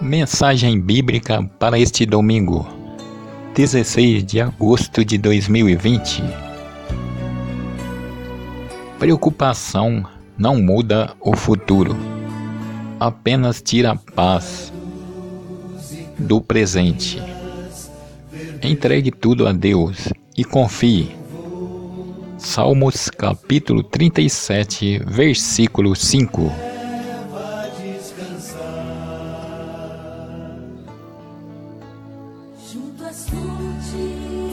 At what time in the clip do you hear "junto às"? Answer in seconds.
32.72-33.28